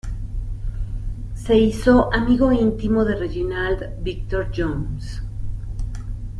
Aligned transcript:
Se 1.35 1.55
hizo 1.55 2.11
amigo 2.11 2.51
íntimo 2.51 3.05
de 3.05 3.17
Reginald 3.17 4.03
Victor 4.03 4.49
Jones. 4.51 5.21